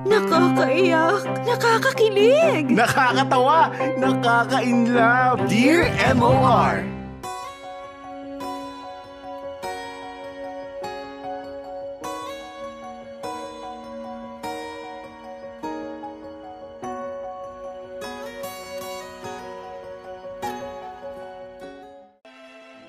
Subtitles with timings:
[0.00, 3.68] Nakakaiyak, nakakakilig, Nakakatawa,
[4.00, 5.44] nakaka-inlove.
[5.44, 6.80] Dear MOR,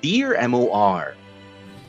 [0.02, 1.14] Dear MOR,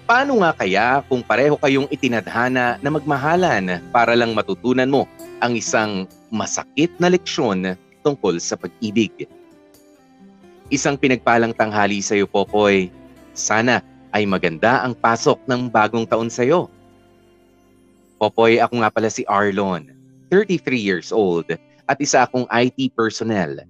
[0.05, 5.09] paano nga kaya kung pareho kayong itinadhana na magmahalan para lang matutunan mo
[5.43, 9.27] ang isang masakit na leksyon tungkol sa pag-ibig?
[10.71, 12.87] Isang pinagpalang tanghali sa iyo, Popoy.
[13.35, 13.83] Sana
[14.15, 16.71] ay maganda ang pasok ng bagong taon sa iyo.
[18.15, 19.91] Popoy, ako nga pala si Arlon,
[20.31, 21.51] 33 years old
[21.91, 23.67] at isa akong IT personnel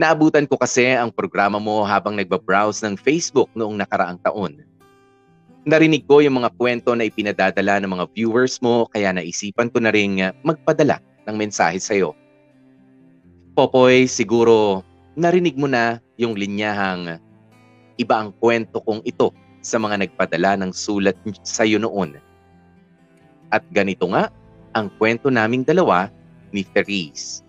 [0.00, 4.64] Naabutan ko kasi ang programa mo habang nagbabrowse ng Facebook noong nakaraang taon.
[5.62, 9.94] Narinig ko yung mga kwento na ipinadadala ng mga viewers mo kaya naisipan ko na
[9.94, 10.98] rin magpadala
[11.30, 12.18] ng mensahe sa iyo.
[13.54, 14.82] Popoy, siguro
[15.14, 17.20] narinig mo na yung linyahang
[17.94, 19.30] iba ang kwento kong ito
[19.62, 21.14] sa mga nagpadala ng sulat
[21.46, 22.18] sa iyo noon.
[23.54, 24.34] At ganito nga
[24.74, 26.10] ang kwento naming dalawa
[26.50, 27.46] ni Therese.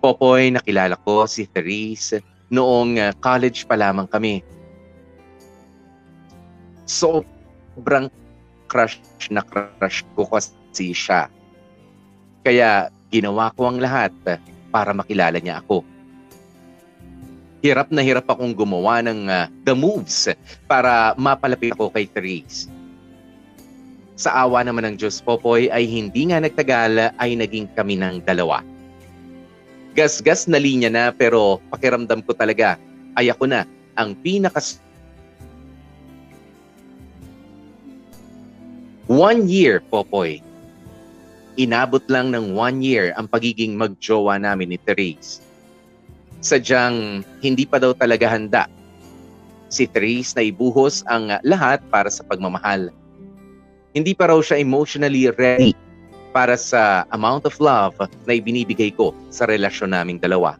[0.00, 4.40] Popoy, nakilala ko si Therese noong uh, college pa lamang kami.
[6.86, 8.08] Sobrang
[8.70, 9.00] crush
[9.32, 11.26] na crush ko kasi siya.
[12.46, 14.14] Kaya ginawa ko ang lahat
[14.70, 15.82] para makilala niya ako.
[17.60, 20.32] Hirap na hirap akong gumawa ng uh, the moves
[20.64, 22.72] para mapalapit ako kay Therese.
[24.16, 28.64] Sa awa naman ng Diyos Popoy ay hindi nga nagtagal ay naging kami ng dalawa
[29.94, 32.78] gasgas na linya na pero pakiramdam ko talaga
[33.18, 33.66] ay ako na
[33.98, 34.78] ang pinakas
[39.20, 40.40] One year, Popoy.
[41.60, 45.44] Inabot lang ng one year ang pagiging magjowa namin ni Therese.
[46.40, 48.64] Sadyang hindi pa daw talaga handa.
[49.68, 52.88] Si Therese na ibuhos ang lahat para sa pagmamahal.
[53.92, 55.76] Hindi pa raw siya emotionally ready
[56.32, 57.92] para sa amount of love
[58.24, 60.56] na ibinibigay ko sa relasyon naming dalawa.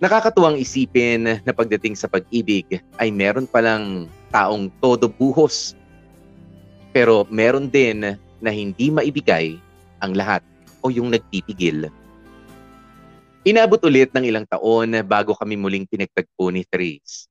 [0.00, 5.76] Nakakatuwang isipin na pagdating sa pag-ibig ay meron palang taong todo buhos.
[6.90, 9.58] Pero meron din na hindi maibigay
[10.02, 10.42] ang lahat
[10.82, 11.86] o yung nagpipigil.
[13.46, 17.30] Inabot ulit ng ilang taon bago kami muling pinagtagpo ni Therese.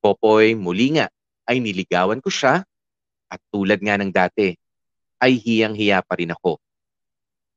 [0.00, 1.06] Popoy, muli nga
[1.44, 2.64] ay niligawan ko siya
[3.28, 4.52] at tulad nga ng dati,
[5.22, 6.58] ay hiyang-hiya pa rin ako.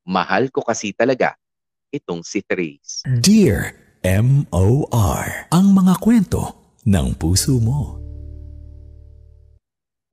[0.06, 1.34] Mahal ko kasi talaga
[1.90, 3.02] itong si Therese.
[3.08, 3.74] Dear
[4.06, 5.50] M.O.R.
[5.50, 8.05] Ang mga kwento ng puso mo.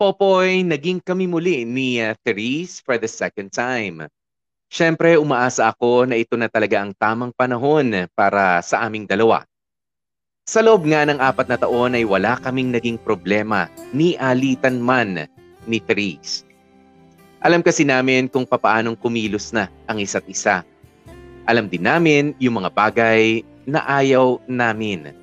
[0.02, 4.02] Popoy, naging kami muli ni uh, Therese for the second time.
[4.66, 9.46] Siyempre, umaasa ako na ito na talaga ang tamang panahon para sa aming dalawa.
[10.42, 15.30] Sa loob nga ng apat na taon ay wala kaming naging problema ni alitan man
[15.70, 16.42] ni Therese.
[17.38, 20.66] Alam kasi namin kung papaanong kumilos na ang isa't isa.
[21.46, 25.14] Alam din namin yung mga bagay na ayaw namin.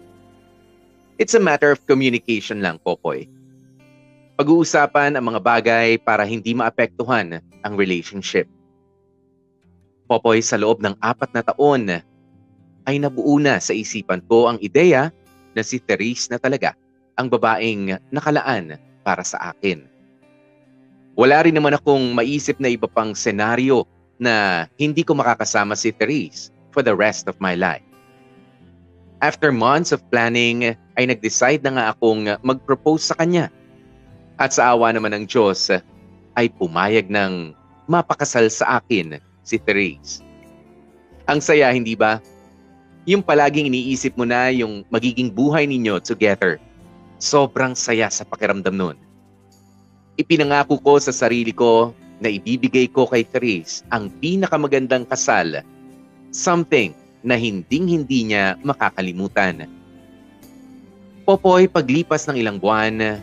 [1.19, 3.38] It's a matter of communication lang, Popoy.
[4.39, 8.47] Pag-uusapan ang mga bagay para hindi maapektuhan ang relationship.
[10.07, 12.00] Popoy, sa loob ng apat na taon,
[12.88, 15.11] ay nabuo na sa isipan ko ang ideya
[15.51, 16.72] na si Therese na talaga
[17.19, 19.83] ang babaeng nakalaan para sa akin.
[21.19, 23.83] Wala rin naman akong maisip na iba pang senaryo
[24.16, 27.83] na hindi ko makakasama si Therese for the rest of my life.
[29.19, 33.51] After months of planning, ay nag-decide na nga akong mag-propose sa kanya.
[34.39, 35.67] At sa awa naman ng Diyos,
[36.39, 37.51] ay pumayag ng
[37.91, 40.23] mapakasal sa akin si Therese.
[41.27, 42.23] Ang saya, hindi ba?
[43.03, 46.55] Yung palaging iniisip mo na yung magiging buhay ninyo together.
[47.19, 48.97] Sobrang saya sa pakiramdam nun.
[50.16, 51.91] Ipinangako ko sa sarili ko
[52.23, 55.63] na ibibigay ko kay Therese ang pinakamagandang kasal,
[56.31, 59.68] something na hinding-hindi niya makakalimutan.
[61.27, 63.19] Popoy, paglipas ng ilang buwan,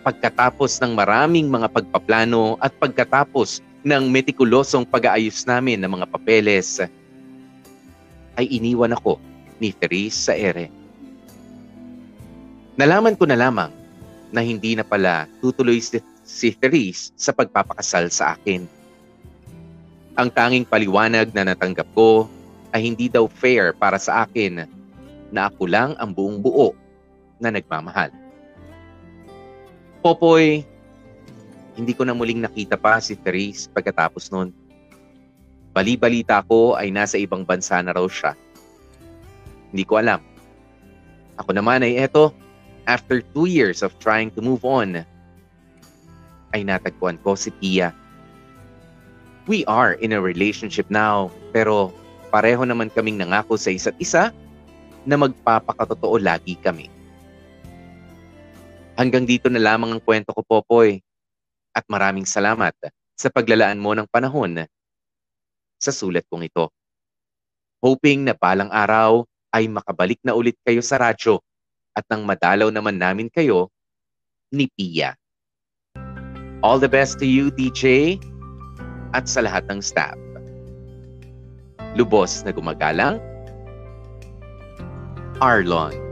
[0.00, 6.80] pagkatapos ng maraming mga pagpaplano at pagkatapos ng metikulosong pag-aayos namin ng mga papeles,
[8.36, 9.20] ay iniwan ako
[9.60, 10.72] ni Therese sa ere.
[12.80, 13.68] Nalaman ko na lamang
[14.32, 15.80] na hindi na pala tutuloy
[16.24, 18.64] si Therese sa pagpapakasal sa akin.
[20.16, 22.24] Ang tanging paliwanag na natanggap ko
[22.72, 24.64] ay hindi daw fair para sa akin
[25.28, 26.72] na ako lang ang buong buo
[27.40, 28.19] na nagmamahal.
[30.00, 30.64] Popoy,
[31.76, 34.48] hindi ko na muling nakita pa si Therese pagkatapos noon.
[35.70, 38.34] bali-balita ko ay nasa ibang bansa na raw siya.
[39.70, 40.18] Hindi ko alam.
[41.38, 42.34] Ako naman ay eto,
[42.90, 45.06] after two years of trying to move on,
[46.50, 47.94] ay natagpuan ko si Pia.
[49.46, 51.94] We are in a relationship now, pero
[52.34, 54.34] pareho naman kaming nangako sa isa't isa
[55.06, 56.90] na magpapakatotoo lagi kami.
[59.00, 61.00] Hanggang dito na lamang ang kwento ko, Popoy.
[61.72, 62.76] At maraming salamat
[63.16, 64.68] sa paglalaan mo ng panahon
[65.80, 66.68] sa sulat kong ito.
[67.80, 69.24] Hoping na palang araw
[69.56, 71.40] ay makabalik na ulit kayo sa radyo
[71.96, 73.72] at nang madalaw naman namin kayo
[74.52, 75.16] ni Pia.
[76.60, 78.20] All the best to you, DJ,
[79.16, 80.12] at sa lahat ng staff.
[81.96, 83.16] Lubos na gumagalang,
[85.40, 86.09] Arlon.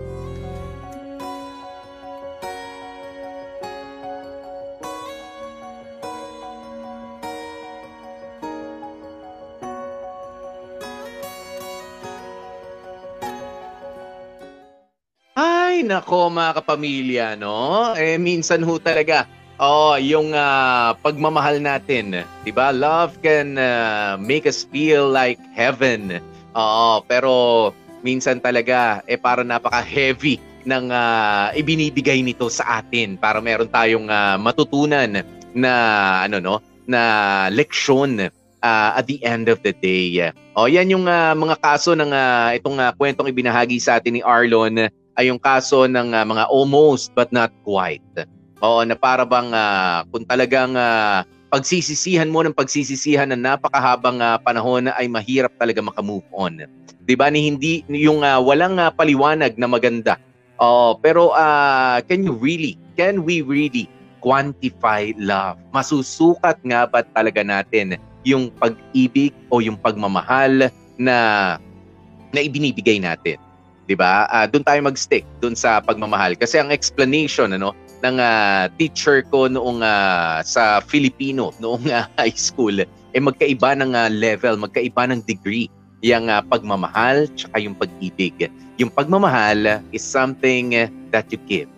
[15.79, 17.95] Ay, nako mga kapamilya, no?
[17.95, 19.31] Eh, minsan ho talaga,
[19.63, 22.75] oh, yung ah, pagmamahal natin, di ba?
[22.75, 26.19] Love can ah, make us feel like heaven.
[26.59, 27.31] Oo, pero
[28.03, 34.35] minsan talaga, eh, para napaka-heavy ng ah, ibinibigay nito sa atin para meron tayong ah,
[34.35, 35.23] matutunan
[35.55, 35.73] na,
[36.27, 36.59] ano, no?
[36.91, 38.27] Na leksyon
[38.67, 40.35] ah, at the end of the day.
[40.59, 44.27] O, yan yung ah, mga kaso ng ah, itong ah, kwentong ibinahagi sa atin ni
[44.27, 48.01] Arlon ay yung kaso ng ah, mga almost but not quite.
[48.63, 54.39] Oo, na para bang ah, kung talagang ah, pagsisisihan mo ng pagsisisihan na napakahabang ah,
[54.39, 56.63] panahon ay mahirap talaga makamove on.
[57.03, 57.33] 'Di ba?
[57.35, 60.15] Ni hindi yung ah, walang ah, paliwanag na maganda.
[60.63, 63.91] Oh, pero ah, can you really, can we really
[64.23, 65.59] quantify love?
[65.75, 71.17] Masusukat nga ba talaga natin yung pag-ibig o yung pagmamahal na
[72.35, 73.41] na ibinibigay natin?
[73.89, 74.29] 'Di ba?
[74.29, 77.73] Uh, doon tayo mag-stick doon sa pagmamahal kasi ang explanation ano
[78.05, 82.89] ng uh, teacher ko noong uh, sa Filipino noong uh, high school eh
[83.19, 85.67] magkaiba ng uh, level, magkaiba ng degree
[86.05, 88.47] yung uh, pagmamahal tsaka yung pag-ibig.
[88.79, 90.71] Yung pagmamahal is something
[91.11, 91.73] that you give,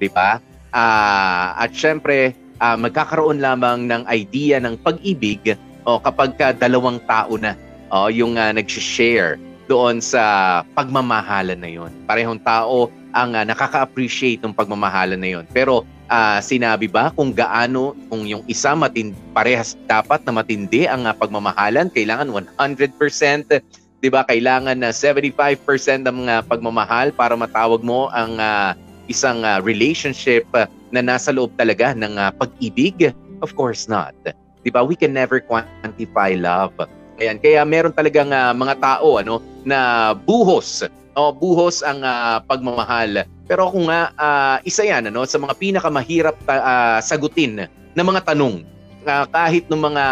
[0.00, 0.40] 'di ba?
[0.72, 2.32] Uh, at syempre,
[2.62, 7.58] uh, magkakaroon lamang ng idea ng pag-ibig o oh, kapag ka dalawang tao na
[7.90, 9.36] oh, yung uh, nag-share
[9.70, 11.94] doon sa pagmamahalan na yon.
[12.10, 15.46] Parehong tao ang uh, nakaka-appreciate ng pagmamahalan na yon.
[15.54, 21.06] Pero uh, sinabi ba kung gaano, kung yung isa matin, parehas dapat na matindi ang
[21.06, 23.62] uh, pagmamahalan, kailangan 100%,
[24.02, 24.26] 'di ba?
[24.26, 25.62] Kailangan na uh, 75%
[26.02, 28.74] ng mga uh, pagmamahal para matawag mo ang uh,
[29.06, 33.14] isang uh, relationship uh, na nasa loob talaga ng uh, pag-ibig?
[33.40, 34.12] Of course not.
[34.60, 34.82] 'Di ba?
[34.82, 36.74] We can never quantify love
[37.20, 43.28] Ayan, kaya meron talagang uh, mga tao ano na buhos o buhos ang uh, pagmamahal.
[43.44, 48.64] Pero kung nga uh, isa 'yan ano sa mga pinakamahirap uh, sagutin na mga tanong
[49.04, 50.04] uh, kahit ng mga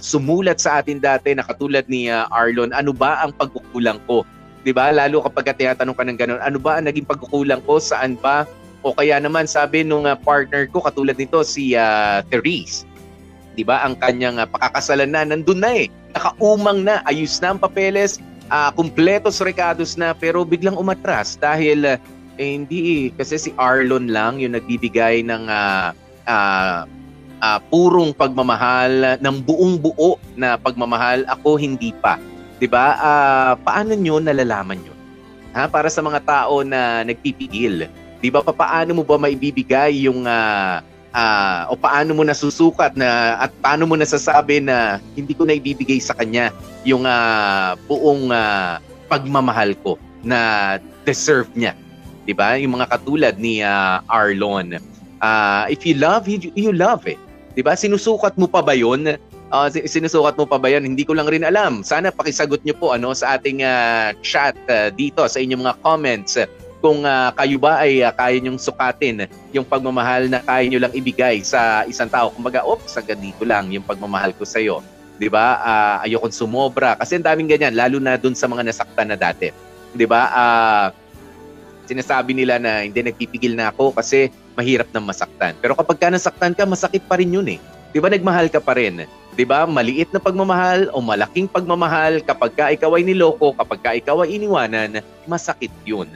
[0.00, 4.24] sumulat sa atin dati na katulad ni uh, Arlon, ano ba ang pagkukulang ko?
[4.64, 4.88] 'Di ba?
[4.88, 7.76] Lalo kapag tinatanong ka ng ganun, ano ba ang naging pagkukulang ko?
[7.76, 8.48] Saan ba?
[8.80, 12.88] O kaya naman sabi nung uh, partner ko katulad nito si uh, Therese,
[13.52, 13.84] 'di ba?
[13.84, 18.18] Ang kanyang uh, pakakasalan na nandun na eh nakaumang na, ayos na ang papeles,
[18.50, 21.96] uh, kumpletos recados na, pero biglang umatras dahil uh,
[22.38, 25.90] eh, hindi kasi si Arlon lang yung nagbibigay ng uh,
[26.26, 26.86] uh,
[27.42, 32.18] uh, purong pagmamahal, ng buong buo na pagmamahal, ako hindi pa.
[32.58, 32.86] 'Di ba?
[32.98, 34.98] Uh, paano niyo nalalaman 'yun?
[35.54, 37.90] Ha, para sa mga tao na nagpipigil.
[38.22, 40.82] 'Di ba paano mo ba maibibigay yung uh,
[41.14, 46.00] uh, o paano mo nasusukat na at paano mo nasasabi na hindi ko na ibibigay
[46.02, 46.52] sa kanya
[46.84, 50.76] yung uh, buong uh, pagmamahal ko na
[51.08, 51.72] deserve niya.
[52.28, 52.60] 'Di ba?
[52.60, 54.76] Yung mga katulad ni uh, Arlon.
[55.18, 57.18] Uh, if you love, you, you love it.
[57.56, 57.72] 'Di ba?
[57.72, 59.16] Sinusukat mo pa ba 'yon?
[59.48, 60.84] Uh, sinusukat mo pa ba yan?
[60.84, 61.80] Hindi ko lang rin alam.
[61.80, 66.36] Sana pakisagot niyo po ano sa ating uh, chat uh, dito sa inyong mga comments
[66.78, 70.94] kung uh, kayo ba ay uh, kaya nyong sukatin yung pagmamahal na kaya nyo lang
[70.94, 72.30] ibigay sa isang tao.
[72.30, 74.78] Kumbaga, oops, hanggang dito lang yung pagmamahal ko sa iyo.
[75.18, 75.58] 'Di ba?
[75.58, 79.50] Uh, ayokong sumobra kasi ang daming ganyan lalo na dun sa mga nasaktan na dati.
[79.90, 80.22] 'Di ba?
[80.30, 80.86] Uh,
[81.90, 85.58] sinasabi nila na hindi nagpipigil na ako kasi mahirap nang masaktan.
[85.58, 87.58] Pero kapag ka nasaktan ka, masakit pa rin 'yun eh.
[87.90, 88.06] 'Di ba?
[88.06, 89.02] Nagmahal ka pa rin.
[89.34, 89.66] 'Di ba?
[89.66, 94.38] Maliit na pagmamahal o malaking pagmamahal kapag ka ikaw ay niloko, kapag ka ikaw ay
[94.38, 96.06] iniwanan, masakit 'yun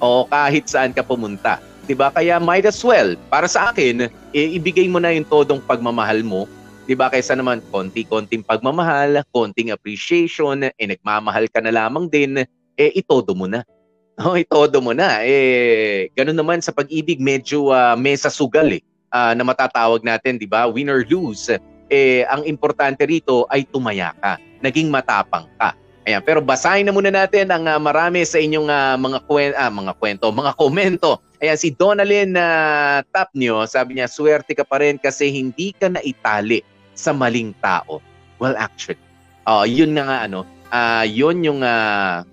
[0.00, 1.60] o kahit saan ka pumunta.
[1.86, 2.10] 'Di ba?
[2.10, 6.48] Kaya might as well para sa akin, eh, ibigay mo na yung todong pagmamahal mo,
[6.90, 7.06] 'Di ba?
[7.06, 12.42] Kaysa naman konti-konting pagmamahal, konting appreciation, eh nagmamahal ka na lamang din,
[12.74, 13.62] eh itodo mo na.
[14.20, 15.24] Oh, itodo mo na.
[15.24, 18.84] Eh ganun naman sa pag-ibig medyo uh, mesa sugal eh.
[19.08, 20.68] Uh, na matatawag natin, 'di ba?
[20.68, 21.56] Win or lose.
[21.88, 24.36] Eh ang importante rito ay tumaya ka.
[24.60, 25.72] Naging matapang ka.
[26.10, 29.70] Ayan, pero basahin na muna natin ang uh, marami sa inyong uh, mga kwento, ah,
[29.70, 31.10] mga kwento, mga komento.
[31.38, 36.02] Ayan, si Donalyn uh, Tapnyo, sabi niya, swerte ka pa rin kasi hindi ka na
[36.02, 36.66] itali
[36.98, 38.02] sa maling tao.
[38.42, 38.98] Well, actually,
[39.46, 40.42] uh, yun nga nga ano,
[40.74, 42.26] uh, yun yung uh,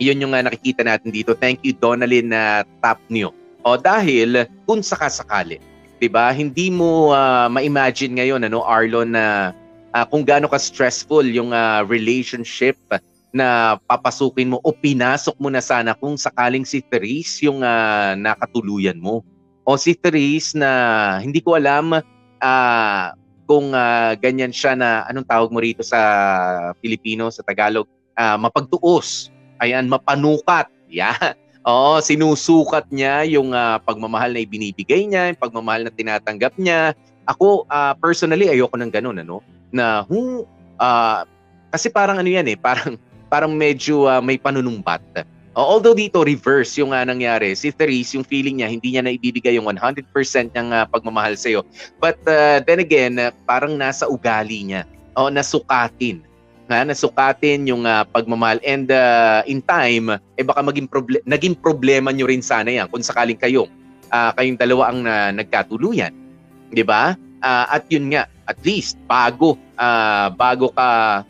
[0.00, 1.36] yun yung uh, nakikita natin dito.
[1.36, 3.36] Thank you Donalyn na uh, Tapnyo.
[3.68, 5.60] O dahil kung sakasakali,
[6.00, 6.32] 'di ba?
[6.32, 9.67] Hindi mo uh, ma-imagine ngayon ano Arlon na uh,
[10.10, 12.76] kung gaano ka stressful yung uh, relationship
[13.32, 18.96] na papasukin mo o pinasok mo na sana kung sakaling si Therese yung uh, nakatuluyan
[18.96, 19.20] mo.
[19.68, 20.70] O si Therese na
[21.20, 22.00] hindi ko alam
[22.40, 23.06] uh,
[23.48, 26.00] kung uh, ganyan siya na anong tawag mo rito sa
[26.80, 30.70] Filipino, sa Tagalog, uh, mapagtuos ayan, mapanukat.
[30.88, 31.14] Yeah.
[31.68, 36.96] Oo, sinusukat niya yung uh, pagmamahal na ibinibigay niya, yung pagmamahal na tinatanggap niya.
[37.28, 39.44] Ako, uh, personally, ayoko ng ganun, ano?
[39.70, 40.44] Na, hmm,
[40.80, 41.24] uh,
[41.72, 42.96] kasi parang ano yan eh, parang,
[43.32, 45.02] parang medyo uh, may panunumbat.
[45.14, 45.24] Uh,
[45.58, 47.52] although dito, reverse yung uh, nangyari.
[47.52, 50.06] Si Therese, yung feeling niya, hindi niya na ibibigay yung 100%
[50.54, 51.66] ng uh, pagmamahal sa'yo.
[51.98, 54.86] But uh, then again, uh, parang nasa ugali niya.
[55.18, 56.22] O, nasukatin
[56.68, 62.12] na nasukatin yung uh, pagmamahal and uh, in time eh baka maging proble- naging problema
[62.12, 63.64] nyo rin sana yan kung sakaling kayo
[64.12, 66.12] uh, kayong dalawa ang uh, nagkatuluyan
[66.68, 71.22] 'di ba uh, at yun nga at least bago uh, bago ka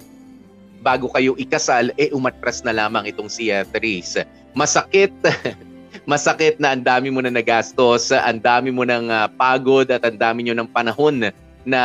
[0.78, 4.22] bago kayo ikasal eh umatras na lamang itong si uh, Therese
[4.54, 5.12] masakit
[6.10, 10.16] masakit na ang dami mo na nagastos ang dami mo ng uh, pagod at ang
[10.16, 11.34] dami nyo ng panahon
[11.66, 11.82] na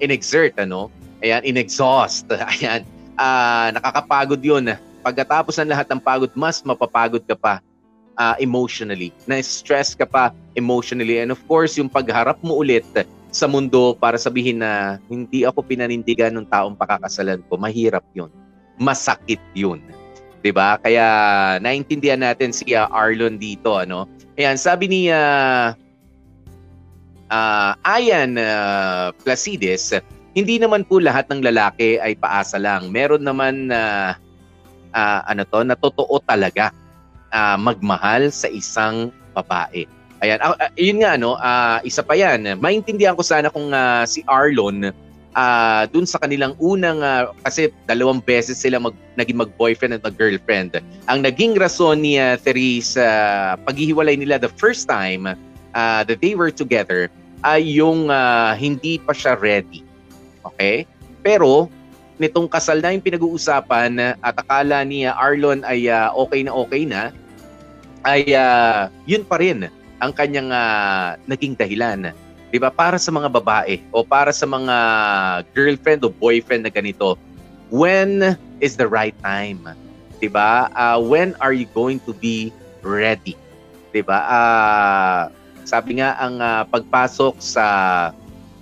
[0.00, 0.88] inexert ano
[1.24, 2.28] Ayan, in-exhaust.
[2.52, 2.84] Ayan,
[3.16, 4.76] uh, nakakapagod yun.
[5.00, 7.62] Pagkatapos ng lahat ng pagod, mas mapapagod ka pa
[8.20, 9.14] uh, emotionally.
[9.24, 11.22] Na-stress ka pa emotionally.
[11.22, 12.84] And of course, yung pagharap mo ulit
[13.36, 18.32] sa mundo para sabihin na hindi ako pinanindigan ng taong pakakasalan ko, mahirap yun.
[18.80, 19.84] Masakit yun.
[20.40, 20.78] 'di ba?
[20.78, 21.06] Kaya
[21.58, 24.06] naintindihan natin si uh, Arlon dito, ano?
[24.38, 25.74] Ayan, sabi ni uh,
[27.34, 29.90] uh, Ayan uh, Placides,
[30.38, 32.94] hindi naman po lahat ng lalaki ay paasa lang.
[32.94, 36.70] Meron naman na uh, uh, ano to, na totoo talaga
[37.34, 39.82] uh, magmahal sa isang babae.
[40.24, 42.56] Ayan, uh, yun nga no, uh, isa pa yan.
[42.60, 44.88] Maintindihan ko sana kung uh, si Arlon
[45.36, 50.80] uh, dun sa kanilang unang uh, kasi dalawang beses sila mag, naging mag-boyfriend at mag-girlfriend.
[51.12, 55.28] Ang naging rason ni uh, Therese uh, paghihiwalay nila the first time
[55.76, 57.12] uh, that they were together
[57.44, 59.84] ay yung uh, hindi pa siya ready
[60.54, 60.86] Okay?
[61.20, 61.68] Pero,
[62.16, 67.02] nitong kasal na yung pinag-uusapan at akala ni Arlon ay uh, okay na okay na,
[68.06, 69.66] ay uh, yun pa rin
[70.00, 72.12] ang kanyang uh, naging dahilan.
[72.52, 72.70] 'Di ba?
[72.72, 74.76] Para sa mga babae o para sa mga
[75.52, 77.18] girlfriend o boyfriend na ganito,
[77.72, 79.60] when is the right time?
[80.20, 80.70] 'Di ba?
[80.72, 82.52] Uh, when are you going to be
[82.84, 83.36] ready?
[83.92, 84.18] 'Di ba?
[84.24, 85.22] Uh,
[85.66, 87.66] sabi nga ang uh, pagpasok sa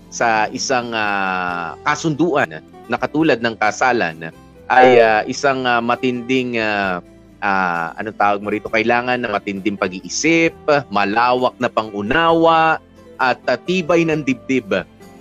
[0.08, 4.30] sa isang uh, kasunduan na katulad ng kasalan
[4.70, 7.02] ay uh, isang uh, matinding uh,
[7.44, 10.56] uh, ano tawag mo rito kailangan ng matinding pag-iisip,
[10.88, 12.80] malawak na pangunawa
[13.20, 14.72] at uh, tibay ng dibdib.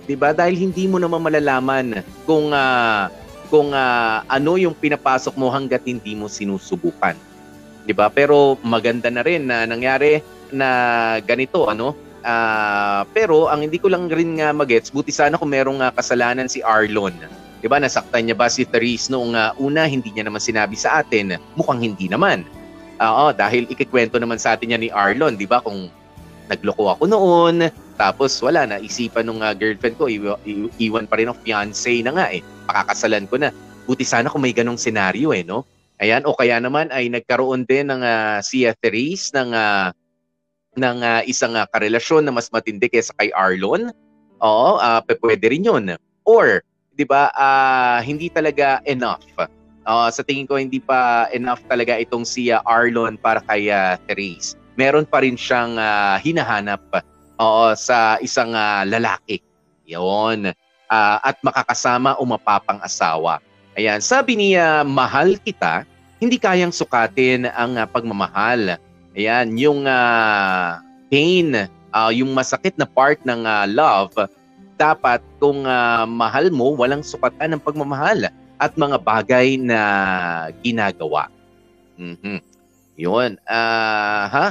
[0.07, 0.31] 'Di ba?
[0.31, 3.11] Dahil hindi mo naman malalaman kung uh,
[3.51, 7.19] kung uh, ano yung pinapasok mo hangga't hindi mo sinusubukan.
[7.83, 8.07] 'Di ba?
[8.07, 10.23] Pero maganda na rin na nangyari
[10.55, 10.69] na
[11.19, 15.83] ganito ano Uh, pero ang hindi ko lang rin nga magets, buti sana kung merong
[15.83, 17.11] uh, kasalanan si Arlon.
[17.63, 17.79] 'Di ba?
[17.79, 21.39] Nasaktan niya ba si Therese noong uh, una, hindi niya naman sinabi sa atin.
[21.55, 22.43] Mukhang hindi naman.
[22.99, 25.63] Oo, dahil ikikwento naman sa atin niya ni Arlon, 'di ba?
[25.63, 25.87] Kung
[26.51, 31.15] nagloko ako noon, tapos wala na isipan ng uh, girlfriend ko, i- i- iwan pa
[31.15, 32.43] rin ang fiancé na nga eh.
[32.67, 33.55] Pakakasalan ko na.
[33.87, 35.63] Buti sana kung may ganong senaryo eh, no?
[36.03, 39.95] Ayan, o kaya naman ay nagkaroon din ng uh, si Therese ng uh,
[40.75, 43.93] ng uh, isang uh, karelasyon na mas matindi kaysa kay Arlon,
[44.41, 45.85] oo, uh, pwede rin yun.
[46.27, 46.59] Or,
[46.93, 49.25] di ba, uh, hindi talaga enough.
[49.83, 53.99] Uh, sa tingin ko, hindi pa enough talaga itong si uh, Arlon para kay uh,
[54.07, 54.55] Therese.
[54.79, 56.81] Meron pa rin siyang uh, hinahanap
[57.37, 59.43] oo, sa isang uh, lalaki.
[59.85, 60.55] Yun.
[60.87, 63.43] Uh, at makakasama o mapapang asawa.
[63.73, 65.83] Ayan, sabi niya, mahal kita,
[66.21, 68.77] hindi kayang sukatin ang uh, pagmamahal
[69.13, 70.81] Ayan, yung uh,
[71.13, 74.09] pain, uh, yung masakit na part ng uh, love
[74.77, 78.29] dapat kung uh, mahal mo, walang sukatan ng pagmamahal
[78.61, 79.81] at mga bagay na
[80.63, 81.27] ginagawa.
[81.99, 82.39] Mm-hmm.
[82.97, 83.37] Yun.
[83.49, 84.47] Uh, ha?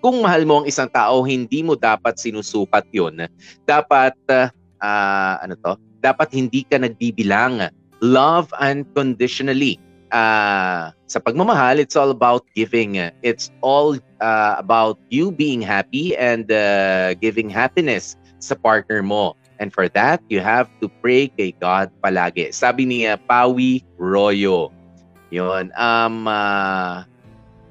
[0.00, 3.26] Kung mahal mo ang isang tao, hindi mo dapat sinusukat yun.
[3.66, 5.74] Dapat, uh, ano to?
[6.00, 7.72] Dapat hindi ka nagbibilang.
[8.04, 9.80] Love unconditionally.
[10.14, 13.00] Uh, sa pagmamahal, it's all about giving.
[13.26, 19.36] It's all uh, about you being happy and uh, giving happiness sa partner mo.
[19.56, 22.52] And for that, you have to pray kay God palagi.
[22.52, 24.68] Sabi ni uh, Pawi Royo.
[25.32, 25.72] Yun.
[25.74, 27.08] Um, uh,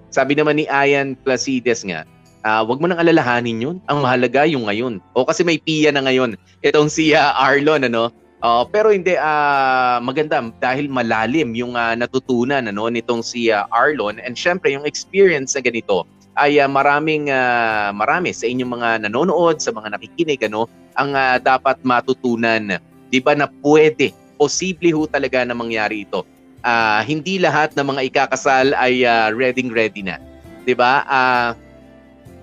[0.09, 2.03] sabi naman ni Ayan Placides nga,
[2.45, 3.77] uh, wag mo nang alalahanin yun.
[3.85, 4.97] Ang mahalaga yung ngayon.
[5.13, 6.37] O kasi may piya na ngayon.
[6.65, 8.09] Itong si uh, Arlon, ano?
[8.45, 14.21] Uh, pero hindi uh, maganda dahil malalim yung uh, natutunan ano nitong si uh, Arlon
[14.21, 16.05] and syempre yung experience na ganito
[16.35, 20.67] ay uh, maraming uh, marami sa inyong mga nanonood, sa mga nakikinig ano,
[20.99, 22.79] ang uh, dapat matutunan.
[23.09, 26.27] 'Di ba na pwede, posible ho talaga na mangyari ito.
[26.65, 30.19] Uh, hindi lahat ng mga ikakasal ay uh, ready ready na.
[30.67, 31.07] 'Di ba?
[31.07, 31.49] Uh,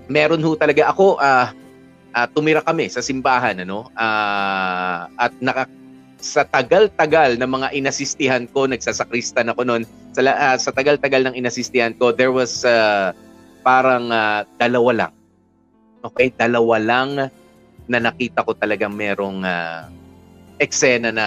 [0.09, 1.53] meron ho talaga ako uh,
[2.17, 5.69] uh, tumira kami sa simbahan ano uh, at naka
[6.23, 9.83] sa tagal-tagal ng mga inasistihan ko, nagsasakristan ako noon,
[10.15, 13.11] sa, uh, sa tagal-tagal ng inasistihan ko, there was uh,
[13.62, 15.12] parang uh, dalawa lang.
[16.02, 17.31] Okay, dalawa lang
[17.87, 19.87] na nakita ko talagang merong uh,
[20.59, 21.26] eksena na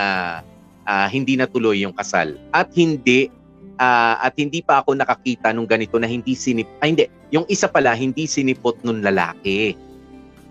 [0.84, 2.36] uh, hindi natuloy yung kasal.
[2.52, 3.32] At hindi
[3.80, 7.72] uh, at hindi pa ako nakakita nung ganito na hindi sinip ay hindi, yung isa
[7.72, 9.80] pala hindi sinipot nung lalaki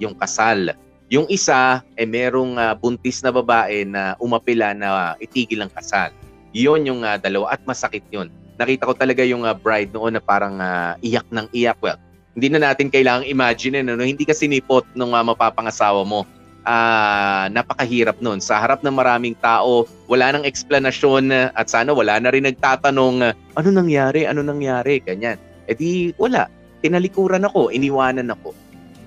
[0.00, 0.72] yung kasal.
[1.12, 6.10] Yung isa eh merong uh, buntis na babae na umapila na itigil ang kasal.
[6.56, 10.22] Yun yung uh, dalawa at masakit yun nakita ko talaga yung uh, bride noon na
[10.22, 11.78] parang uh, iyak ng iyak.
[11.82, 11.98] Well,
[12.34, 14.02] hindi na natin kailangang imagine no?
[14.02, 16.26] hindi ka sinipot nung uh, mapapangasawa mo.
[16.64, 18.40] Uh, napakahirap noon.
[18.40, 23.68] Sa harap ng maraming tao, wala nang eksplanasyon at sana wala na rin nagtatanong, ano
[23.68, 25.36] nangyari, ano nangyari, ganyan.
[25.68, 26.48] E di, wala.
[26.80, 28.56] Tinalikuran ako, iniwanan ako.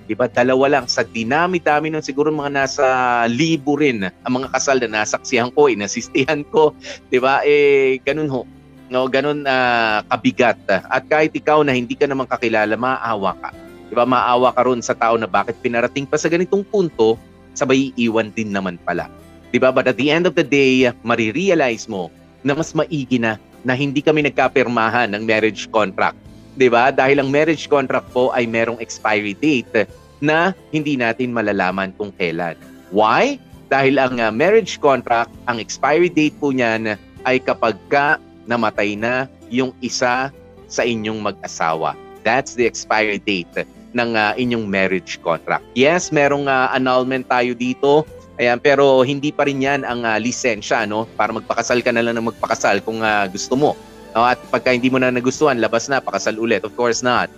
[0.06, 0.30] Diba?
[0.30, 0.86] Dalawa lang.
[0.86, 2.86] Sa dinami-dami nun, siguro mga nasa
[3.26, 6.72] libo rin ang mga kasal na nasaksihan ko, inasistihan ko.
[7.10, 7.42] Diba?
[7.42, 8.46] Eh, ganun ho
[8.88, 10.58] no ganun uh, kabigat.
[10.68, 13.50] At kahit ikaw na hindi ka naman kakilala maawa ka.
[13.88, 14.04] 'di ba?
[14.04, 17.16] Maawa ka ron sa tao na bakit pinarating pa sa ganitong punto
[17.56, 19.08] sabay iiwan din naman pala.
[19.50, 19.72] 'di ba?
[19.72, 22.12] But at the end of the day marirealize mo
[22.44, 26.16] na mas maigi na na hindi kami nagkapirmahan ng marriage contract.
[26.60, 26.92] 'di ba?
[26.92, 32.58] Dahil ang marriage contract po ay merong expiry date na hindi natin malalaman kung kailan.
[32.90, 33.38] Why?
[33.68, 36.96] Dahil ang uh, marriage contract ang expiry date po niyan
[37.28, 38.16] ay kapag ka
[38.48, 40.32] namatay na yung isa
[40.68, 41.92] sa inyong mag-asawa.
[42.24, 45.64] That's the expiry date ng uh, inyong marriage contract.
[45.76, 48.08] Yes, merong uh, annulment tayo dito.
[48.38, 52.14] Ayan, pero hindi pa rin yan ang uh, lisensya no para magpakasal ka na lang
[52.16, 53.74] ng magpakasal kung uh, gusto mo.
[54.16, 56.64] No, at pagka hindi mo na nagustuhan, labas na, pakasal ulit.
[56.64, 57.28] Of course not.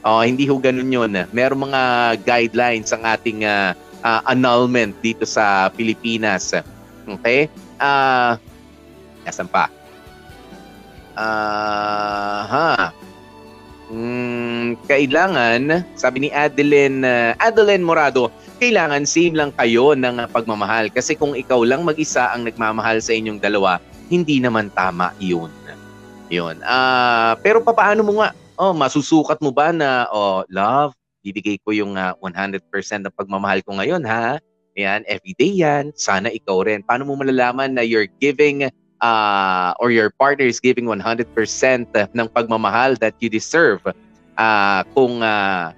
[0.00, 1.12] Uh, hindi ho ganun yun.
[1.34, 1.82] Merong mga
[2.22, 6.54] guidelines ang ating uh, uh, annulment dito sa Pilipinas.
[7.08, 7.50] Okay?
[7.80, 8.36] Uh,
[9.24, 9.68] nasan pa?
[11.20, 12.96] Aha.
[13.90, 20.88] Mm, kailangan, sabi ni Adeline, uh, Adeline Morado, kailangan same lang kayo ng pagmamahal.
[20.88, 25.52] Kasi kung ikaw lang mag-isa ang nagmamahal sa inyong dalawa, hindi naman tama yun.
[26.30, 26.62] Yun.
[26.62, 28.30] Uh, pero papaano mo nga?
[28.54, 32.62] Oh, masusukat mo ba na, oh, love, bibigay ko yung uh, ah, 100%
[33.04, 34.38] ng pagmamahal ko ngayon, ha?
[34.78, 35.90] Yan, everyday yan.
[35.98, 36.86] Sana ikaw rin.
[36.86, 38.70] Paano mo malalaman na you're giving
[39.02, 41.26] uh, or your partner is giving 100%
[41.90, 43.80] ng pagmamahal that you deserve
[44.36, 45.72] uh, kung uh,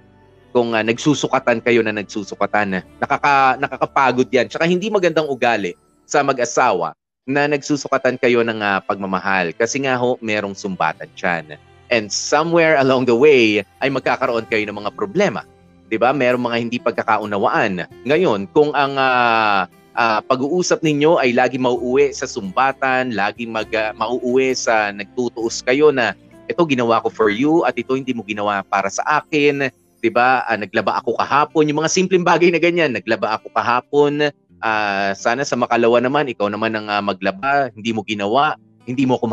[0.53, 2.85] kung uh, nagsusukatan kayo na nagsusukatan.
[3.01, 4.45] Nakaka nakakapagod yan.
[4.47, 5.73] Tsaka hindi magandang ugali
[6.05, 6.93] sa mag-asawa
[7.25, 9.49] na nagsusukatan kayo ng uh, pagmamahal.
[9.57, 11.57] Kasi nga ho merong sumbatan diyan
[11.93, 15.45] and somewhere along the way ay magkakaroon kayo ng mga problema.
[15.93, 16.09] 'di ba?
[16.09, 17.85] Merong mga hindi pagkakaunawaan.
[18.09, 23.93] Ngayon kung ang uh, uh, pag-uusap ninyo ay lagi mauuwi sa sumbatan, lagi mag, uh,
[23.97, 26.17] mauuwi sa nagtutuos kayo na
[26.51, 29.71] ito ginawa ko for you at ito hindi mo ginawa para sa akin.
[30.03, 30.43] 'di ba?
[30.49, 34.29] Uh, naglaba ako kahapon, yung mga simpleng bagay na ganyan, naglaba ako kahapon.
[34.63, 38.55] Uh, sana sa makalawa naman ikaw naman ang uh, maglaba, hindi mo ginawa,
[38.87, 39.27] hindi mo ko.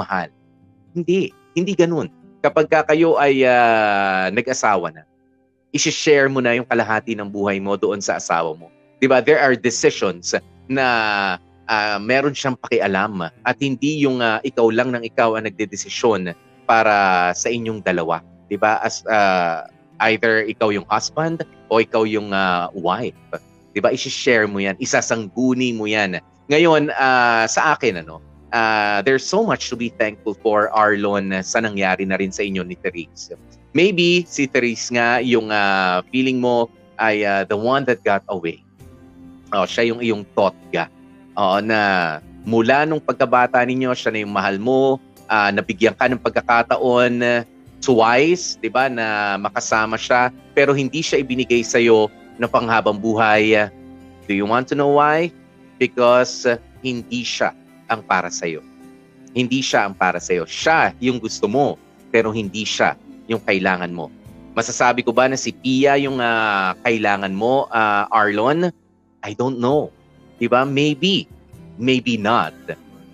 [0.91, 2.11] Hindi, hindi ganoon.
[2.43, 5.07] Kapag ka kayo ay uh, nag-asawa na,
[5.71, 9.25] i-share mo na yung kalahati ng buhay mo doon sa asawa mo 'di ba?
[9.25, 10.37] There are decisions
[10.69, 10.87] na
[11.67, 16.37] uh, meron siyang pakialam at hindi yung uh, ikaw lang ng ikaw ang nagdedesisyon
[16.69, 18.79] para sa inyong dalawa, 'di ba?
[18.85, 19.67] As uh,
[20.13, 23.17] either ikaw yung husband o ikaw yung uh, wife,
[23.73, 23.91] 'di ba?
[23.91, 26.21] I-share mo 'yan, isasangguni mo 'yan.
[26.53, 28.21] Ngayon, uh, sa akin ano,
[28.53, 32.67] uh, there's so much to be thankful for Arlon sa nangyari na rin sa inyo
[32.67, 33.35] ni Therese.
[33.71, 36.67] Maybe si Therese nga yung uh, feeling mo
[36.99, 38.67] ay uh, the one that got away.
[39.51, 40.87] Oh, siya yung iyong totga.
[41.35, 44.99] Oh, na mula nung pagkabata ninyo, siya na yung mahal mo,
[45.31, 47.47] uh, nabigyan ka ng pagkakataon
[47.81, 53.71] twice, 'di ba, na makasama siya pero hindi siya ibinigay sa iyo na panghabang buhay.
[54.29, 55.33] Do you want to know why?
[55.81, 57.57] Because uh, hindi siya
[57.89, 58.61] ang para sa iyo.
[59.33, 60.45] Hindi siya ang para sa iyo.
[60.45, 61.81] Siya yung gusto mo
[62.13, 62.95] pero hindi siya
[63.27, 64.13] yung kailangan mo.
[64.55, 68.75] Masasabi ko ba na si Pia yung uh, kailangan mo, uh, Arlon?
[69.25, 69.93] I don't know.
[70.41, 70.65] 'Di ba?
[70.65, 71.29] Maybe.
[71.81, 72.57] Maybe not.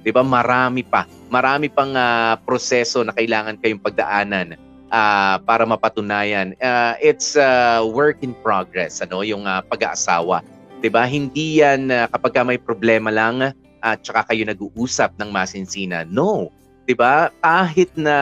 [0.02, 0.22] 'Di ba?
[0.22, 4.54] Marami pa marami pang uh, proseso na kailangan kayong pagdaanan
[4.90, 6.54] uh, para mapatunayan.
[6.62, 10.42] Uh, it's a uh, work in progress, ano, yung uh, pag-aasawa.
[10.78, 11.06] 'Di ba?
[11.06, 16.10] Hindi yan uh, kapag may problema lang at uh, tsaka kayo nag-uusap ng masinsinan.
[16.10, 16.50] No.
[16.86, 17.34] 'Di ba?
[17.42, 18.16] Kahit na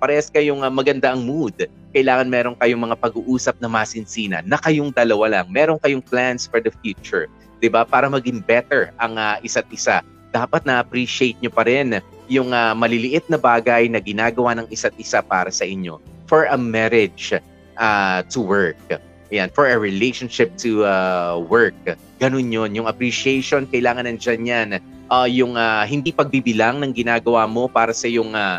[0.00, 1.54] parehas kayong uh, maganda ang mood,
[1.92, 5.46] kailangan meron kayong mga pag-uusap na masinsinan na kayong dalawa lang.
[5.52, 7.28] Meron kayong plans for the future.
[7.60, 7.84] 'di ba?
[7.84, 10.00] Para maging better ang uh, isa't isa.
[10.32, 14.92] Dapat na appreciate nyo pa rin yung uh, maliliit na bagay na ginagawa ng isa't
[14.98, 17.32] isa para sa inyo for a marriage
[17.78, 18.76] uh, to work.
[19.30, 21.74] Ayan, for a relationship to uh, work.
[22.22, 22.78] Ganun yun.
[22.78, 24.68] Yung appreciation, kailangan nandyan yan.
[25.06, 28.58] Uh, yung uh, hindi pagbibilang ng ginagawa mo para sa yung uh,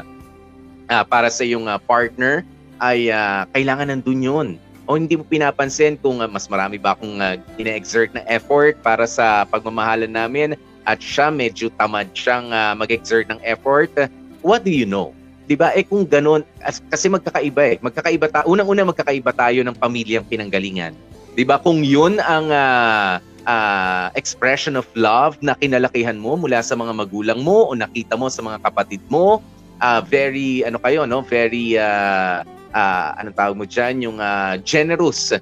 [0.87, 2.47] uh, para sa yung uh, partner
[2.79, 4.47] ay uh, kailangan nandun yun.
[4.87, 9.03] O hindi mo pinapansin kung uh, mas marami ba akong uh, ina-exert na effort para
[9.03, 10.55] sa pagmamahalan namin
[10.87, 13.91] at siya medyo tamad siyang uh, mag-exert ng effort,
[14.39, 15.11] what do you know?
[15.47, 15.75] 'Di ba?
[15.75, 16.43] Eh kung ganun
[16.91, 17.75] kasi magkakaiba eh.
[17.79, 20.95] Magkakaiba ta unang-una magkakaiba tayo ng pamilyang pinanggalingan.
[21.35, 21.59] 'Di ba?
[21.59, 27.39] Kung 'yun ang uh, uh, expression of love na kinalakihan mo mula sa mga magulang
[27.41, 29.39] mo o nakita mo sa mga kapatid mo,
[29.79, 32.43] uh, very ano kayo no, very uh,
[32.75, 35.33] uh, anong tawag mo diyan, yung uh, generous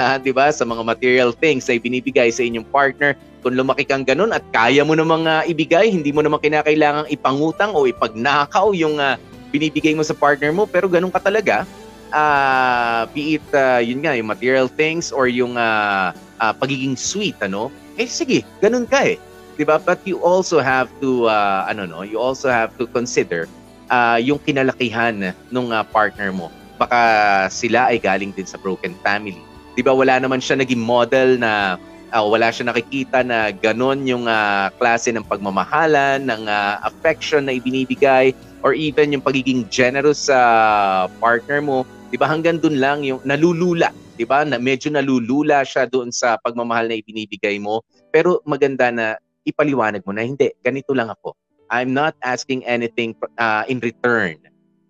[0.00, 3.14] ha, 'di ba, sa mga material things na ibinibigay sa inyong partner.
[3.40, 7.72] Kung lumaki kang ganun at kaya mo namang uh, ibigay, hindi mo naman kinakailangang ipangutang
[7.72, 9.16] o ipagnakaw yung uh,
[9.48, 11.64] binibigay mo sa partner mo, pero ganun ka talaga.
[12.10, 17.36] Uh, be it uh, yun nga, yung material things or yung uh, uh, pagiging sweet,
[17.44, 17.70] ano?
[18.00, 19.16] Eh sige, ganun ka eh.
[19.60, 19.76] 'Di ba?
[19.76, 23.44] But you also have to uh, ano no, you also have to consider
[23.92, 26.48] uh, yung kinalakihan ng uh, partner mo.
[26.80, 29.40] Baka sila ay galing din sa broken family
[29.74, 31.80] 'di ba wala naman siya naging model na
[32.12, 37.56] uh, wala siya nakikita na ganon yung uh, klase ng pagmamahalan, ng uh, affection na
[37.56, 42.98] ibinibigay or even yung pagiging generous sa uh, partner mo, 'di ba hanggang doon lang
[43.06, 43.88] yung nalulula,
[44.20, 44.44] 'di ba?
[44.44, 47.80] Na medyo nalulula siya doon sa pagmamahal na ibinibigay mo,
[48.12, 49.16] pero maganda na
[49.48, 51.32] ipaliwanag mo na hindi, ganito lang ako.
[51.72, 54.36] I'm not asking anything uh, in return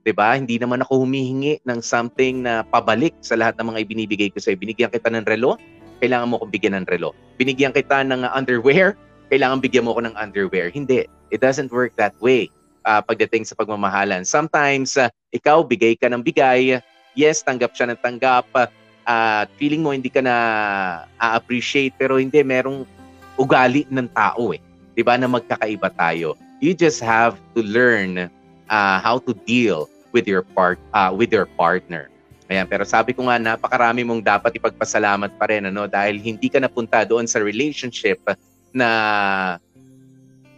[0.02, 0.36] 'di ba?
[0.36, 4.56] Hindi naman ako humihingi ng something na pabalik sa lahat ng mga ibinibigay ko sa
[4.56, 5.60] Binigyan kita ng relo,
[6.00, 7.12] kailangan mo kong bigyan ng relo.
[7.36, 8.96] Binigyan kita ng underwear,
[9.28, 10.72] kailangan bigyan mo ko ng underwear.
[10.72, 11.04] Hindi.
[11.30, 12.50] It doesn't work that way
[12.88, 14.26] uh, pagdating sa pagmamahalan.
[14.26, 16.80] Sometimes, uh, ikaw, bigay ka ng bigay.
[17.14, 18.48] Yes, tanggap siya ng tanggap.
[19.08, 20.36] At uh, feeling mo hindi ka na
[21.16, 22.84] a-appreciate, pero hindi, merong
[23.40, 24.60] ugali ng tao eh.
[24.92, 26.36] 'Di ba na magkakaiba tayo.
[26.60, 28.28] You just have to learn
[28.68, 32.12] uh, how to deal with your part uh, with your partner.
[32.50, 36.58] Ayan, pero sabi ko nga napakarami mong dapat ipagpasalamat pa rin ano dahil hindi ka
[36.58, 38.18] napunta doon sa relationship
[38.74, 38.90] na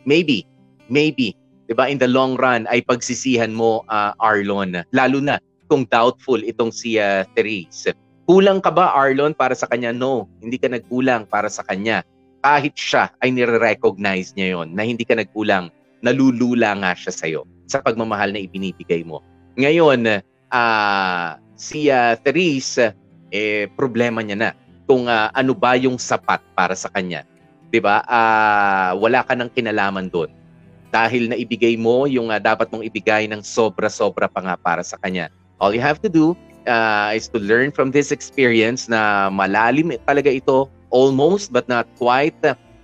[0.09, 0.49] maybe
[0.89, 1.37] maybe
[1.69, 5.37] 'di ba in the long run ay pagsisihan mo uh, Arlon lalo na
[5.69, 7.93] kung doubtful itong si uh, Therese.
[8.23, 9.91] Kulang ka ba Arlon para sa kanya?
[9.91, 12.07] No, hindi ka nagkulang para sa kanya.
[12.43, 15.71] Kahit siya ay nire-recognize niya yon na hindi ka nagkulang,
[16.03, 19.23] nalulula nga siya sa'yo sa pagmamahal na ibinibigay mo.
[19.59, 22.95] Ngayon, uh, si uh, Therese,
[23.33, 24.51] eh, problema niya na
[24.87, 27.25] kung uh, ano ba yung sapat para sa kanya.
[27.73, 28.05] 'Di ba?
[28.05, 30.29] Uh, wala ka nang kinalaman doon.
[30.93, 35.01] Dahil na ibigay mo yung uh, dapat mong ibigay ng sobra-sobra pa nga para sa
[35.01, 35.33] kanya.
[35.57, 40.31] All you have to do uh, is to learn from this experience na malalim talaga
[40.31, 42.39] ito, almost but not quite.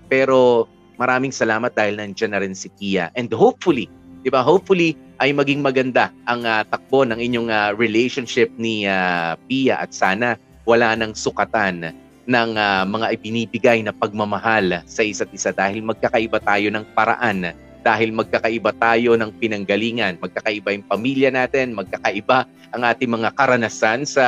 [0.08, 0.66] Pero
[0.98, 3.12] maraming salamat dahil nandiyan na rin si Kia.
[3.14, 3.86] And hopefully,
[4.22, 4.42] 'di ba?
[4.42, 9.90] Hopefully ay maging maganda ang uh, takbo ng inyong uh, relationship ni uh, Pia at
[9.90, 10.38] sana
[10.68, 11.90] wala nang sukatan
[12.28, 17.56] ng uh, mga ibinibigay na pagmamahal sa isa't isa dahil magkakaiba tayo ng paraan
[17.88, 22.44] dahil magkakaiba tayo ng pinanggalingan, magkakaiba yung pamilya natin, magkakaiba
[22.76, 24.26] ang ating mga karanasan sa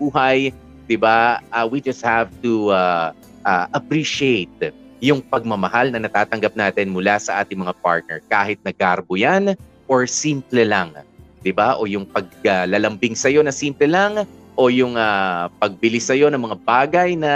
[0.00, 0.56] buhay,
[0.88, 1.44] 'di ba?
[1.52, 3.12] Uh, we just have to uh,
[3.44, 4.72] uh, appreciate
[5.04, 9.52] yung pagmamahal na natatanggap natin mula sa ating mga partner kahit na garbo yan
[9.84, 10.96] or simple lang.
[11.44, 11.76] 'Di ba?
[11.76, 14.24] O yung paglalambing uh, sa iyo na simple lang
[14.56, 17.32] o yung uh, pagbili sa iyo ng mga bagay na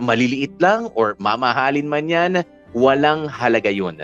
[0.00, 2.32] maliliit lang or mamahalin man yan,
[2.72, 4.00] walang halaga 'yun.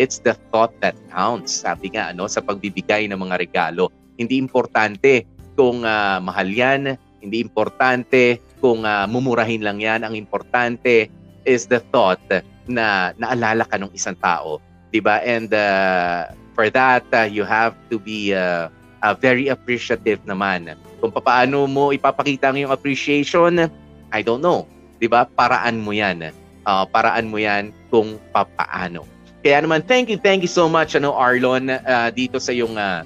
[0.00, 1.60] It's the thought that counts.
[1.60, 3.92] Sabi nga ano sa pagbibigay ng mga regalo.
[4.16, 5.28] Hindi importante
[5.60, 10.00] kung uh, mahal yan, hindi importante kung uh, mumurahin lang yan.
[10.00, 11.12] Ang importante
[11.44, 12.20] is the thought
[12.64, 14.56] na naalala ka ng isang tao,
[14.88, 15.20] 'di ba?
[15.20, 18.72] And uh, for that uh, you have to be uh,
[19.04, 20.72] uh, very appreciative naman.
[21.00, 23.68] Kung paano mo ipapakita ang iyong appreciation,
[24.12, 24.64] I don't know,
[24.96, 25.28] 'di ba?
[25.28, 26.32] Paraan mo 'yan.
[26.64, 29.19] Uh, paraan mo 'yan kung papaano.
[29.40, 33.00] Kaya naman thank you, thank you so much ano Arlon uh, dito sa iyong uh,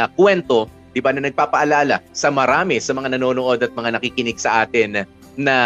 [0.00, 4.64] uh, kwento, 'di ba na nagpapaalala sa marami sa mga nanonood at mga nakikinig sa
[4.64, 5.04] atin
[5.36, 5.56] na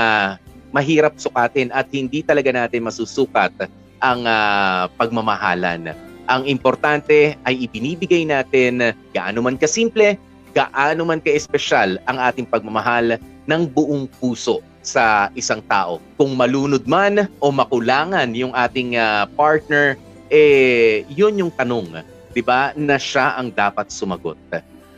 [0.74, 3.54] mahirap sukatin at hindi talaga natin masusukat
[4.02, 5.94] ang uh, pagmamahalan.
[6.26, 10.18] Ang importante ay ibinibigay natin gaano man kasimple,
[10.50, 13.14] gaano man ka-espesyal ang ating pagmamahal
[13.46, 15.98] ng buong puso sa isang tao.
[16.20, 19.96] Kung malunod man o makulangan yung ating uh, partner,
[20.28, 22.04] eh yun yung tanong,
[22.36, 22.76] 'di ba?
[22.76, 24.36] Na siya ang dapat sumagot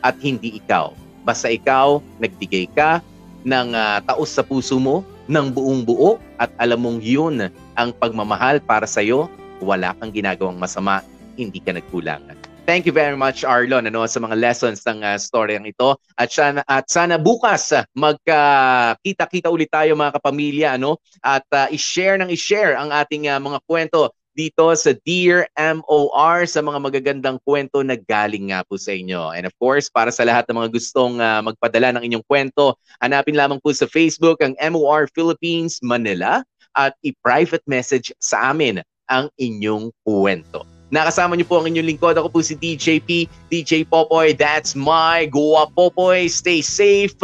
[0.03, 0.91] at hindi ikaw.
[1.23, 2.99] Basta ikaw nagbigay ka
[3.47, 8.63] ng uh, taos sa puso mo ng buong buo at alam mong yun ang pagmamahal
[8.63, 9.27] para sa iyo,
[9.59, 11.03] wala kang ginagawang masama,
[11.35, 12.23] hindi ka nagkulang.
[12.67, 16.59] Thank you very much Arlon ano sa mga lessons ng uh, storyang ito at sana
[16.67, 22.27] at sana bukas uh, magkakita-kita uh, ulit tayo mga kapamilya ano at uh, i-share ng
[22.27, 27.95] i-share ang ating uh, mga kwento dito sa Dear MOR sa mga magagandang kwento na
[27.95, 29.31] galing nga po sa inyo.
[29.31, 33.39] And of course, para sa lahat ng mga gustong uh, magpadala ng inyong kwento, hanapin
[33.39, 36.43] lamang po sa Facebook ang MOR Philippines Manila
[36.75, 40.76] at i-private message sa amin ang inyong kwento.
[40.87, 42.15] Nakasama niyo po ang inyong lingkod.
[42.15, 44.31] Ako po si DJP, DJ Popoy.
[44.31, 46.31] That's my Goa Popoy.
[46.31, 47.17] Stay safe,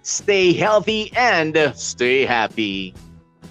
[0.00, 2.96] stay healthy, and stay happy.